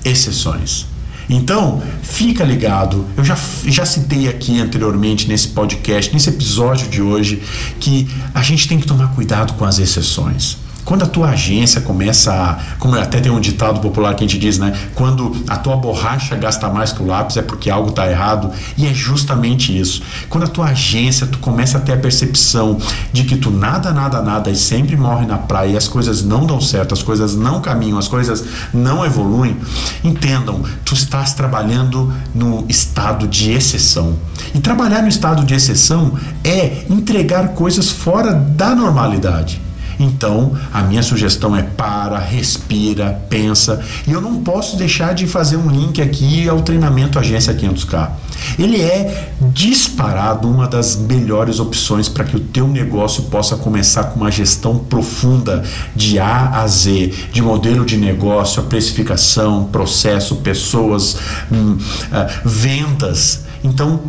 exceções. 0.03 0.87
Então, 1.29 1.81
fica 2.01 2.43
ligado. 2.43 3.05
Eu 3.15 3.23
já, 3.23 3.37
já 3.65 3.85
citei 3.85 4.27
aqui 4.27 4.59
anteriormente 4.59 5.27
nesse 5.27 5.49
podcast, 5.49 6.11
nesse 6.11 6.29
episódio 6.29 6.87
de 6.87 7.01
hoje, 7.01 7.41
que 7.79 8.09
a 8.33 8.41
gente 8.41 8.67
tem 8.67 8.79
que 8.79 8.87
tomar 8.87 9.13
cuidado 9.13 9.53
com 9.53 9.63
as 9.63 9.77
exceções. 9.77 10.57
Quando 10.85 11.03
a 11.03 11.07
tua 11.07 11.29
agência 11.29 11.81
começa 11.81 12.33
a. 12.33 12.77
Como 12.79 12.95
até 12.95 13.19
tem 13.19 13.31
um 13.31 13.39
ditado 13.39 13.79
popular 13.79 14.15
que 14.15 14.23
a 14.23 14.27
gente 14.27 14.39
diz, 14.39 14.57
né? 14.57 14.77
Quando 14.95 15.35
a 15.47 15.57
tua 15.57 15.75
borracha 15.75 16.35
gasta 16.35 16.67
mais 16.69 16.91
que 16.91 17.01
o 17.01 17.05
lápis 17.05 17.37
é 17.37 17.41
porque 17.41 17.69
algo 17.69 17.89
está 17.89 18.09
errado. 18.09 18.51
E 18.77 18.87
é 18.87 18.93
justamente 18.93 19.77
isso. 19.77 20.01
Quando 20.29 20.45
a 20.45 20.47
tua 20.47 20.67
agência, 20.67 21.27
tu 21.27 21.37
começa 21.39 21.77
a 21.77 21.81
ter 21.81 21.93
a 21.93 21.97
percepção 21.97 22.77
de 23.13 23.23
que 23.23 23.35
tu 23.35 23.51
nada, 23.51 23.91
nada, 23.91 24.21
nada 24.21 24.49
e 24.49 24.55
sempre 24.55 24.95
morre 24.95 25.25
na 25.25 25.37
praia 25.37 25.69
e 25.69 25.77
as 25.77 25.87
coisas 25.87 26.23
não 26.23 26.45
dão 26.45 26.59
certo, 26.59 26.93
as 26.93 27.03
coisas 27.03 27.35
não 27.35 27.61
caminham, 27.61 27.97
as 27.97 28.07
coisas 28.07 28.43
não 28.73 29.05
evoluem, 29.05 29.57
entendam, 30.03 30.63
tu 30.83 30.93
estás 30.93 31.33
trabalhando 31.33 32.11
no 32.33 32.65
estado 32.67 33.27
de 33.27 33.51
exceção. 33.51 34.17
E 34.53 34.59
trabalhar 34.59 35.01
no 35.01 35.07
estado 35.07 35.43
de 35.43 35.53
exceção 35.53 36.13
é 36.43 36.85
entregar 36.89 37.49
coisas 37.49 37.89
fora 37.89 38.33
da 38.33 38.75
normalidade. 38.75 39.68
Então, 39.99 40.57
a 40.71 40.81
minha 40.81 41.03
sugestão 41.03 41.53
é 41.53 41.61
para, 41.61 42.17
respira, 42.17 43.21
pensa. 43.29 43.83
E 44.07 44.11
eu 44.13 44.21
não 44.21 44.41
posso 44.41 44.77
deixar 44.77 45.13
de 45.13 45.27
fazer 45.27 45.57
um 45.57 45.69
link 45.69 46.01
aqui 46.01 46.47
ao 46.47 46.61
treinamento 46.61 47.19
Agência 47.19 47.53
500K. 47.53 48.09
Ele 48.57 48.81
é 48.81 49.33
disparado 49.51 50.49
uma 50.49 50.67
das 50.67 50.95
melhores 50.95 51.59
opções 51.59 52.07
para 52.07 52.23
que 52.23 52.37
o 52.37 52.39
teu 52.39 52.67
negócio 52.67 53.23
possa 53.23 53.57
começar 53.57 54.05
com 54.05 54.21
uma 54.21 54.31
gestão 54.31 54.77
profunda 54.79 55.63
de 55.93 56.17
A 56.17 56.61
a 56.61 56.67
Z, 56.67 57.13
de 57.33 57.41
modelo 57.41 57.85
de 57.85 57.97
negócio, 57.97 58.61
a 58.61 58.65
precificação, 58.65 59.65
processo, 59.65 60.37
pessoas, 60.37 61.17
hum, 61.51 61.73
uh, 61.77 62.49
vendas. 62.49 63.43
Então, 63.61 63.99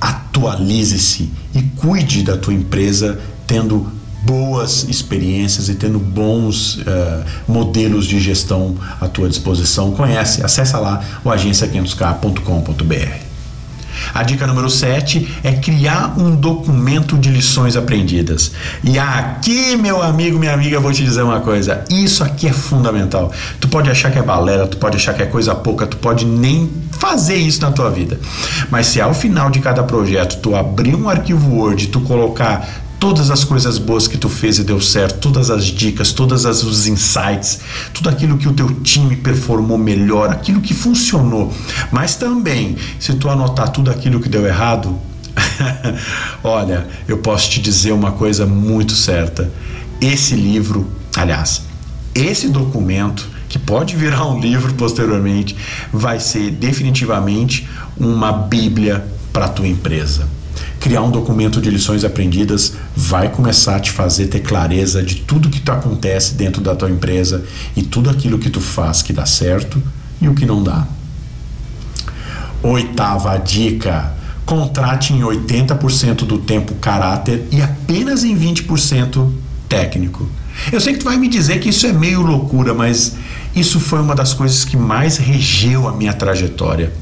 atualize-se 0.00 1.30
e 1.54 1.62
cuide 1.62 2.24
da 2.24 2.36
tua 2.36 2.52
empresa 2.52 3.20
tendo 3.46 3.86
boas 4.24 4.84
experiências 4.88 5.68
e 5.68 5.74
tendo 5.74 5.98
bons 5.98 6.76
uh, 6.76 7.24
modelos 7.46 8.06
de 8.06 8.18
gestão 8.18 8.76
à 9.00 9.06
tua 9.06 9.28
disposição, 9.28 9.90
conhece, 9.90 10.44
acessa 10.44 10.78
lá 10.78 11.02
o 11.24 11.28
agência500k.com.br. 11.28 13.24
A 14.12 14.22
dica 14.22 14.46
número 14.46 14.68
7 14.68 15.38
é 15.42 15.52
criar 15.52 16.14
um 16.18 16.34
documento 16.34 17.16
de 17.16 17.30
lições 17.30 17.76
aprendidas. 17.76 18.52
E 18.82 18.98
aqui, 18.98 19.76
meu 19.76 20.02
amigo, 20.02 20.38
minha 20.38 20.52
amiga, 20.52 20.80
vou 20.80 20.92
te 20.92 21.02
dizer 21.04 21.22
uma 21.22 21.40
coisa: 21.40 21.84
isso 21.90 22.22
aqui 22.22 22.48
é 22.48 22.52
fundamental. 22.52 23.32
Tu 23.60 23.68
pode 23.68 23.90
achar 23.90 24.10
que 24.10 24.18
é 24.18 24.22
balera, 24.22 24.66
tu 24.66 24.76
pode 24.76 24.96
achar 24.96 25.14
que 25.14 25.22
é 25.22 25.26
coisa 25.26 25.54
pouca, 25.54 25.86
tu 25.86 25.96
pode 25.96 26.26
nem 26.26 26.70
fazer 26.90 27.36
isso 27.36 27.60
na 27.60 27.70
tua 27.70 27.90
vida. 27.90 28.18
Mas 28.70 28.86
se 28.88 29.00
ao 29.00 29.14
final 29.14 29.50
de 29.50 29.60
cada 29.60 29.82
projeto 29.82 30.40
tu 30.40 30.54
abrir 30.54 30.94
um 30.94 31.08
arquivo 31.08 31.56
Word, 31.56 31.88
tu 31.88 32.00
colocar 32.00 32.83
todas 33.04 33.30
as 33.30 33.44
coisas 33.44 33.76
boas 33.76 34.08
que 34.08 34.16
tu 34.16 34.30
fez 34.30 34.58
e 34.58 34.64
deu 34.64 34.80
certo, 34.80 35.18
todas 35.18 35.50
as 35.50 35.66
dicas, 35.66 36.10
todas 36.10 36.46
as 36.46 36.64
os 36.64 36.86
insights, 36.86 37.60
tudo 37.92 38.08
aquilo 38.08 38.38
que 38.38 38.48
o 38.48 38.54
teu 38.54 38.80
time 38.80 39.14
performou 39.14 39.76
melhor, 39.76 40.30
aquilo 40.30 40.62
que 40.62 40.72
funcionou. 40.72 41.52
Mas 41.92 42.14
também, 42.14 42.78
se 42.98 43.12
tu 43.12 43.28
anotar 43.28 43.68
tudo 43.68 43.90
aquilo 43.90 44.20
que 44.20 44.28
deu 44.30 44.46
errado, 44.46 44.98
olha, 46.42 46.88
eu 47.06 47.18
posso 47.18 47.50
te 47.50 47.60
dizer 47.60 47.92
uma 47.92 48.12
coisa 48.12 48.46
muito 48.46 48.94
certa. 48.94 49.52
Esse 50.00 50.34
livro, 50.34 50.90
aliás, 51.14 51.60
esse 52.14 52.48
documento 52.48 53.28
que 53.50 53.58
pode 53.58 53.94
virar 53.96 54.24
um 54.24 54.40
livro 54.40 54.72
posteriormente, 54.72 55.54
vai 55.92 56.18
ser 56.18 56.52
definitivamente 56.52 57.68
uma 57.98 58.32
bíblia 58.32 59.06
para 59.30 59.46
tua 59.46 59.68
empresa 59.68 60.26
criar 60.84 61.00
um 61.00 61.10
documento 61.10 61.62
de 61.62 61.70
lições 61.70 62.04
aprendidas 62.04 62.74
vai 62.96 63.28
começar 63.28 63.76
a 63.76 63.80
te 63.80 63.90
fazer 63.90 64.28
ter 64.28 64.40
clareza 64.40 65.02
de 65.02 65.16
tudo 65.16 65.50
que 65.50 65.62
acontece 65.70 66.34
dentro 66.34 66.62
da 66.62 66.74
tua 66.74 66.90
empresa 66.90 67.44
e 67.76 67.82
tudo 67.82 68.08
aquilo 68.08 68.38
que 68.38 68.50
tu 68.50 68.60
faz 68.60 69.02
que 69.02 69.12
dá 69.12 69.26
certo 69.26 69.82
e 70.20 70.28
o 70.28 70.34
que 70.34 70.46
não 70.46 70.62
dá. 70.62 70.86
Oitava 72.62 73.36
dica: 73.38 74.12
contrate 74.46 75.12
em 75.12 75.20
80% 75.20 76.24
do 76.24 76.38
tempo 76.38 76.74
caráter 76.76 77.46
e 77.50 77.60
apenas 77.60 78.24
em 78.24 78.36
20% 78.36 79.30
técnico. 79.68 80.28
Eu 80.70 80.80
sei 80.80 80.92
que 80.92 81.00
tu 81.00 81.04
vai 81.04 81.16
me 81.16 81.28
dizer 81.28 81.58
que 81.58 81.68
isso 81.68 81.86
é 81.86 81.92
meio 81.92 82.22
loucura, 82.22 82.72
mas 82.72 83.16
isso 83.56 83.80
foi 83.80 84.00
uma 84.00 84.14
das 84.14 84.32
coisas 84.32 84.64
que 84.64 84.76
mais 84.76 85.16
regeu 85.16 85.88
a 85.88 85.92
minha 85.92 86.12
trajetória. 86.12 86.92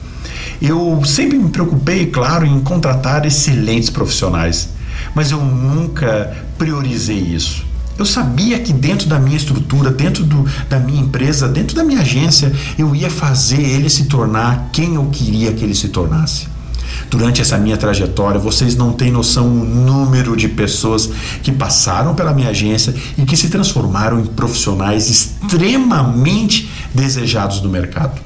Eu 0.60 1.02
sempre 1.04 1.38
me 1.38 1.50
preocupei, 1.50 2.06
claro, 2.06 2.46
em 2.46 2.60
contratar 2.60 3.26
excelentes 3.26 3.90
profissionais, 3.90 4.70
mas 5.14 5.30
eu 5.30 5.40
nunca 5.40 6.36
priorizei 6.58 7.18
isso. 7.18 7.64
Eu 7.98 8.06
sabia 8.06 8.58
que 8.58 8.72
dentro 8.72 9.06
da 9.06 9.18
minha 9.18 9.36
estrutura, 9.36 9.90
dentro 9.90 10.24
do, 10.24 10.44
da 10.68 10.78
minha 10.78 11.00
empresa, 11.00 11.46
dentro 11.46 11.76
da 11.76 11.84
minha 11.84 12.00
agência, 12.00 12.52
eu 12.78 12.94
ia 12.96 13.10
fazer 13.10 13.60
ele 13.60 13.90
se 13.90 14.04
tornar 14.04 14.70
quem 14.72 14.94
eu 14.94 15.04
queria 15.06 15.52
que 15.52 15.62
ele 15.62 15.74
se 15.74 15.88
tornasse. 15.88 16.48
Durante 17.10 17.42
essa 17.42 17.58
minha 17.58 17.76
trajetória, 17.76 18.40
vocês 18.40 18.74
não 18.74 18.92
têm 18.92 19.10
noção 19.10 19.46
o 19.46 19.64
número 19.64 20.36
de 20.36 20.48
pessoas 20.48 21.10
que 21.42 21.52
passaram 21.52 22.14
pela 22.14 22.32
minha 22.32 22.48
agência 22.48 22.94
e 23.18 23.22
que 23.24 23.36
se 23.36 23.48
transformaram 23.48 24.20
em 24.20 24.24
profissionais 24.24 25.10
extremamente 25.10 26.70
desejados 26.94 27.60
no 27.60 27.68
mercado. 27.68 28.20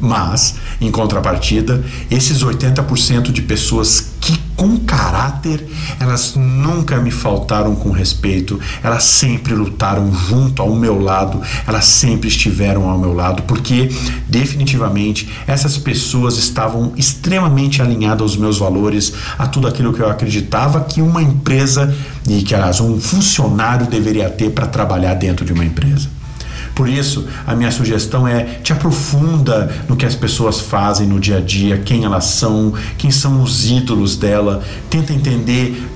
Mas, 0.00 0.56
em 0.80 0.90
contrapartida, 0.90 1.84
esses 2.10 2.42
80% 2.42 3.30
de 3.30 3.42
pessoas 3.42 4.11
que 4.22 4.38
com 4.54 4.78
caráter, 4.78 5.66
elas 5.98 6.36
nunca 6.36 6.96
me 7.00 7.10
faltaram 7.10 7.74
com 7.74 7.90
respeito, 7.90 8.60
elas 8.80 9.02
sempre 9.02 9.52
lutaram 9.52 10.14
junto 10.14 10.62
ao 10.62 10.72
meu 10.76 11.00
lado, 11.00 11.42
elas 11.66 11.84
sempre 11.86 12.28
estiveram 12.28 12.88
ao 12.88 12.96
meu 12.96 13.12
lado, 13.12 13.42
porque 13.42 13.90
definitivamente 14.28 15.28
essas 15.44 15.76
pessoas 15.76 16.38
estavam 16.38 16.92
extremamente 16.96 17.82
alinhadas 17.82 18.22
aos 18.22 18.36
meus 18.36 18.58
valores, 18.58 19.12
a 19.36 19.48
tudo 19.48 19.66
aquilo 19.66 19.92
que 19.92 20.00
eu 20.00 20.08
acreditava 20.08 20.80
que 20.82 21.02
uma 21.02 21.20
empresa 21.20 21.92
e 22.28 22.42
que 22.42 22.54
aliás 22.54 22.78
um 22.78 23.00
funcionário 23.00 23.86
deveria 23.88 24.30
ter 24.30 24.50
para 24.50 24.68
trabalhar 24.68 25.14
dentro 25.14 25.44
de 25.44 25.52
uma 25.52 25.64
empresa. 25.64 26.21
Por 26.74 26.88
isso, 26.88 27.28
a 27.46 27.54
minha 27.54 27.70
sugestão 27.70 28.26
é 28.26 28.44
te 28.62 28.72
aprofunda 28.72 29.84
no 29.88 29.96
que 29.96 30.06
as 30.06 30.14
pessoas 30.14 30.60
fazem 30.60 31.06
no 31.06 31.20
dia 31.20 31.38
a 31.38 31.40
dia, 31.40 31.78
quem 31.78 32.04
elas 32.04 32.24
são, 32.24 32.72
quem 32.96 33.10
são 33.10 33.42
os 33.42 33.70
ídolos 33.70 34.16
dela, 34.16 34.62
tenta 34.88 35.12
entender 35.12 35.86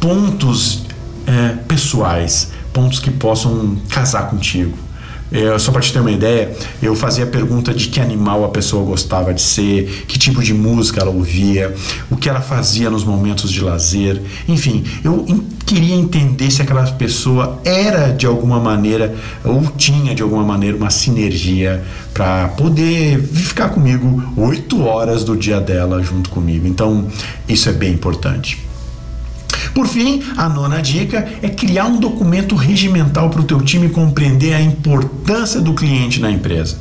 pontos 0.00 0.84
é, 1.26 1.54
pessoais, 1.66 2.52
pontos 2.72 2.98
que 2.98 3.10
possam 3.10 3.76
casar 3.88 4.28
contigo. 4.28 4.87
Eu, 5.30 5.58
só 5.58 5.70
para 5.70 5.82
te 5.82 5.92
ter 5.92 6.00
uma 6.00 6.10
ideia, 6.10 6.56
eu 6.82 6.94
fazia 6.94 7.24
a 7.24 7.26
pergunta 7.26 7.74
de 7.74 7.88
que 7.88 8.00
animal 8.00 8.44
a 8.44 8.48
pessoa 8.48 8.84
gostava 8.84 9.34
de 9.34 9.42
ser, 9.42 10.04
que 10.08 10.18
tipo 10.18 10.42
de 10.42 10.54
música 10.54 11.00
ela 11.00 11.10
ouvia, 11.10 11.74
o 12.10 12.16
que 12.16 12.28
ela 12.28 12.40
fazia 12.40 12.88
nos 12.88 13.04
momentos 13.04 13.50
de 13.50 13.60
lazer. 13.60 14.22
Enfim, 14.48 14.84
eu 15.04 15.26
queria 15.66 15.94
entender 15.94 16.50
se 16.50 16.62
aquela 16.62 16.84
pessoa 16.92 17.60
era 17.64 18.08
de 18.08 18.26
alguma 18.26 18.58
maneira 18.58 19.14
ou 19.44 19.62
tinha 19.76 20.14
de 20.14 20.22
alguma 20.22 20.44
maneira 20.44 20.76
uma 20.76 20.90
sinergia 20.90 21.84
para 22.14 22.48
poder 22.48 23.22
ficar 23.22 23.68
comigo 23.68 24.32
oito 24.36 24.82
horas 24.82 25.24
do 25.24 25.36
dia 25.36 25.60
dela 25.60 26.02
junto 26.02 26.30
comigo. 26.30 26.66
Então, 26.66 27.06
isso 27.46 27.68
é 27.68 27.72
bem 27.72 27.92
importante. 27.92 28.67
Por 29.78 29.86
fim, 29.86 30.24
a 30.36 30.48
nona 30.48 30.82
dica 30.82 31.24
é 31.40 31.48
criar 31.48 31.86
um 31.86 32.00
documento 32.00 32.56
regimental 32.56 33.30
para 33.30 33.42
o 33.42 33.44
teu 33.44 33.60
time 33.60 33.88
compreender 33.88 34.52
a 34.52 34.60
importância 34.60 35.60
do 35.60 35.72
cliente 35.72 36.20
na 36.20 36.28
empresa. 36.32 36.80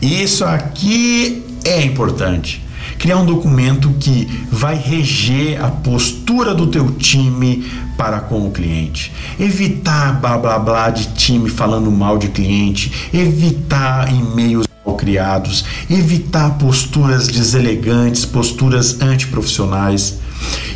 Isso 0.00 0.42
aqui 0.42 1.44
é 1.66 1.82
importante. 1.82 2.64
Criar 2.98 3.18
um 3.18 3.26
documento 3.26 3.90
que 4.00 4.26
vai 4.50 4.74
reger 4.74 5.62
a 5.62 5.68
postura 5.68 6.54
do 6.54 6.68
teu 6.68 6.90
time 6.92 7.70
para 7.98 8.20
com 8.20 8.48
o 8.48 8.50
cliente. 8.50 9.12
Evitar 9.38 10.18
blá 10.18 10.38
blá 10.38 10.58
blá 10.58 10.88
de 10.88 11.12
time 11.12 11.50
falando 11.50 11.92
mal 11.92 12.16
de 12.16 12.28
cliente, 12.28 13.10
evitar 13.12 14.10
e-mails 14.10 14.66
criados, 15.00 15.64
evitar 15.88 16.58
posturas 16.58 17.26
deselegantes, 17.26 18.26
posturas 18.26 19.00
antiprofissionais. 19.00 20.18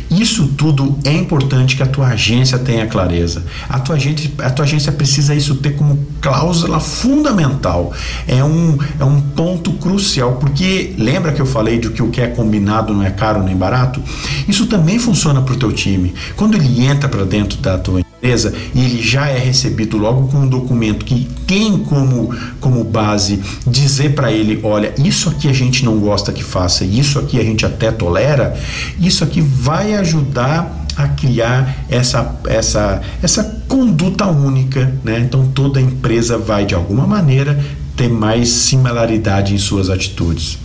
Isso 0.09 0.47
tudo 0.49 0.97
é 1.03 1.11
importante 1.11 1.75
que 1.75 1.83
a 1.83 1.87
tua 1.87 2.07
agência 2.07 2.57
tenha 2.59 2.85
clareza. 2.87 3.43
A 3.67 3.79
tua 3.79 3.95
agência, 3.95 4.31
a 4.39 4.49
tua 4.49 4.65
agência 4.65 4.91
precisa 4.91 5.33
isso 5.33 5.55
ter 5.55 5.75
como 5.75 6.05
cláusula 6.21 6.79
fundamental. 6.79 7.91
É 8.27 8.43
um, 8.43 8.77
é 8.99 9.03
um 9.03 9.19
ponto 9.19 9.73
crucial, 9.73 10.33
porque 10.33 10.93
lembra 10.97 11.31
que 11.31 11.41
eu 11.41 11.45
falei 11.45 11.79
de 11.79 11.89
que 11.89 12.03
o 12.03 12.09
que 12.09 12.21
é 12.21 12.27
combinado 12.27 12.93
não 12.93 13.03
é 13.03 13.11
caro 13.11 13.43
nem 13.43 13.55
barato? 13.55 14.01
Isso 14.47 14.67
também 14.67 14.99
funciona 14.99 15.41
para 15.41 15.53
o 15.53 15.57
teu 15.57 15.71
time. 15.71 16.13
Quando 16.35 16.55
ele 16.55 16.85
entra 16.85 17.09
para 17.09 17.25
dentro 17.25 17.57
da 17.59 17.77
tua 17.77 18.01
empresa 18.25 18.53
e 18.73 18.83
ele 18.83 19.01
já 19.01 19.27
é 19.27 19.37
recebido 19.37 19.97
logo 19.97 20.27
com 20.27 20.39
um 20.39 20.47
documento 20.47 21.05
que 21.05 21.27
tem 21.45 21.77
como, 21.77 22.35
como 22.59 22.83
base 22.83 23.39
dizer 23.67 24.15
para 24.15 24.31
ele: 24.31 24.59
olha, 24.63 24.93
isso 24.97 25.29
aqui 25.29 25.47
a 25.47 25.53
gente 25.53 25.85
não 25.85 25.99
gosta 25.99 26.33
que 26.33 26.43
faça, 26.43 26.83
isso 26.83 27.19
aqui 27.19 27.39
a 27.39 27.43
gente 27.43 27.65
até 27.65 27.91
tolera, 27.91 28.57
isso 28.99 29.23
aqui 29.23 29.41
vai 29.41 29.93
ajudar 29.93 30.85
a 30.97 31.09
criar 31.09 31.85
essa, 31.89 32.39
essa, 32.47 33.01
essa 33.21 33.43
conduta 33.67 34.25
única. 34.25 34.91
Né? 35.03 35.19
Então 35.19 35.47
toda 35.47 35.79
empresa 35.79 36.37
vai, 36.37 36.65
de 36.65 36.73
alguma 36.73 37.05
maneira, 37.05 37.63
ter 37.95 38.09
mais 38.09 38.49
similaridade 38.49 39.53
em 39.53 39.57
suas 39.57 39.89
atitudes 39.89 40.64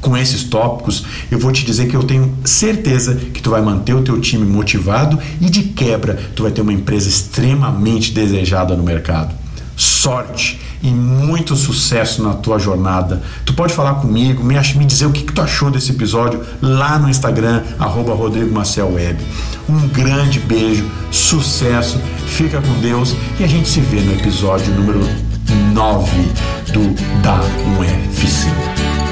com 0.00 0.16
esses 0.16 0.44
tópicos, 0.44 1.04
eu 1.30 1.38
vou 1.38 1.52
te 1.52 1.64
dizer 1.64 1.88
que 1.88 1.94
eu 1.94 2.02
tenho 2.02 2.36
certeza 2.44 3.14
que 3.14 3.42
tu 3.42 3.50
vai 3.50 3.60
manter 3.60 3.94
o 3.94 4.02
teu 4.02 4.20
time 4.20 4.44
motivado 4.44 5.18
e 5.40 5.50
de 5.50 5.62
quebra 5.62 6.18
tu 6.34 6.42
vai 6.42 6.52
ter 6.52 6.62
uma 6.62 6.72
empresa 6.72 7.08
extremamente 7.08 8.12
desejada 8.12 8.76
no 8.76 8.82
mercado. 8.82 9.34
Sorte 9.76 10.60
e 10.82 10.88
muito 10.88 11.54
sucesso 11.56 12.22
na 12.22 12.34
tua 12.34 12.58
jornada. 12.58 13.22
Tu 13.44 13.52
pode 13.52 13.74
falar 13.74 13.94
comigo, 13.94 14.42
me, 14.42 14.54
me 14.54 14.84
dizer 14.84 15.06
o 15.06 15.12
que, 15.12 15.22
que 15.22 15.32
tu 15.32 15.42
achou 15.42 15.70
desse 15.70 15.90
episódio 15.90 16.40
lá 16.60 16.98
no 16.98 17.08
Instagram, 17.08 17.62
arroba 17.78 18.14
Rodrigo 18.14 18.52
Marcel 18.52 18.92
Web. 18.92 19.18
Um 19.68 19.88
grande 19.88 20.40
beijo, 20.40 20.84
sucesso, 21.10 22.00
fica 22.26 22.60
com 22.60 22.80
Deus 22.80 23.14
e 23.38 23.44
a 23.44 23.46
gente 23.46 23.68
se 23.68 23.80
vê 23.80 24.00
no 24.00 24.12
episódio 24.12 24.72
número 24.74 25.00
9 25.72 26.10
do 26.72 26.94
Da 27.22 27.40
um 27.66 27.84
FC. 27.84 29.09